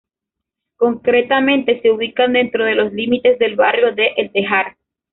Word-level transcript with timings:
Concretamente 0.77 1.79
se 1.79 1.91
ubica 1.91 2.27
dentro 2.27 2.65
de 2.65 2.73
los 2.73 2.91
límites 2.91 3.37
del 3.37 3.55
barrio 3.55 3.93
de 3.93 4.13
El 4.17 4.31
Tejar. 4.31 4.75